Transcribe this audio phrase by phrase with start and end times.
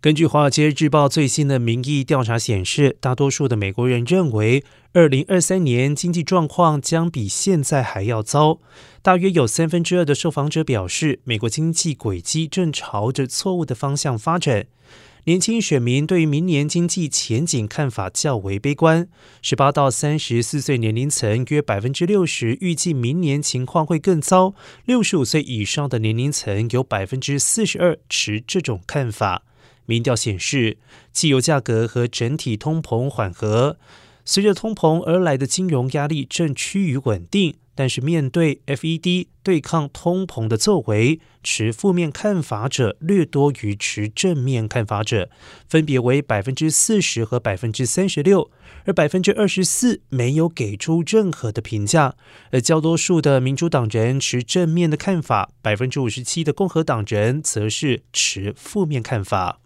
[0.00, 8.60] 根据《华尔街日报》最新的民意调查显示，大多数的美国人认为，二零二三年经济状况将比现在还要糟。
[9.02, 14.66] 大约有三分之二的受访者表示，美国经济轨迹正朝着错误的方向发展。
[15.24, 19.08] 年轻选民对于明年经济前景看法较为悲观。
[19.42, 24.54] 十八到三十四岁年龄层约百分之六十预计明年情况会更糟。
[24.84, 29.42] 六十五岁以上的年龄层有百分之四十二持这种看法。
[29.88, 30.76] 民调显示，
[31.14, 33.78] 汽油价格和整体通膨缓和，
[34.22, 37.56] 随着通膨而来的金融压力正趋于稳定。
[37.74, 45.30] 但是，面对 FED 对抗通膨的作为，持负面看法者略多于持正面看法者，
[45.68, 48.50] 分别为百分之四十和百分之三十六，
[48.84, 52.16] 而百分之二十四没有给出任何的评价。
[52.50, 59.60] 而较多数的民主党人持正面的看法，百分之五十七的共和党人则是持负面看法。